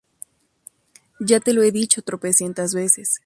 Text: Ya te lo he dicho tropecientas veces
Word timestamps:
Ya 1.19 1.39
te 1.39 1.53
lo 1.53 1.61
he 1.61 1.71
dicho 1.71 2.01
tropecientas 2.01 2.73
veces 2.73 3.19